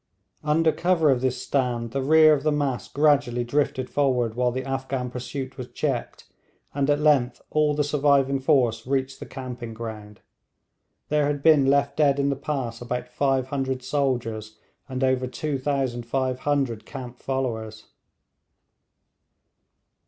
Under 0.43 0.71
cover 0.71 1.11
of 1.11 1.21
this 1.21 1.39
stand 1.43 1.91
the 1.91 2.01
rear 2.01 2.33
of 2.33 2.41
the 2.41 2.51
mass 2.51 2.87
gradually 2.87 3.43
drifted 3.43 3.87
forward 3.87 4.33
while 4.33 4.51
the 4.51 4.63
Afghan 4.65 5.11
pursuit 5.11 5.59
was 5.59 5.67
checked, 5.69 6.25
and 6.73 6.89
at 6.89 6.99
length 6.99 7.39
all 7.51 7.75
the 7.75 7.83
surviving 7.83 8.39
force 8.39 8.87
reached 8.87 9.19
the 9.19 9.27
camping 9.27 9.75
ground. 9.75 10.21
There 11.09 11.27
had 11.27 11.43
been 11.43 11.67
left 11.67 11.97
dead 11.97 12.17
in 12.17 12.29
the 12.29 12.35
pass 12.35 12.81
about 12.81 13.09
500 13.09 13.83
soldiers 13.83 14.57
and 14.89 15.03
over 15.03 15.27
2500 15.27 16.85
camp 16.87 17.19
followers. 17.19 17.85